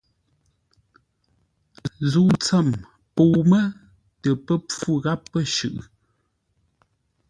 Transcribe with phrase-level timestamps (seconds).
[2.11, 2.67] Zə̂u tsəm
[3.15, 3.63] pəu mə́
[4.21, 5.83] tə pə́ pfú gháp pə̂ shʉʼʉ.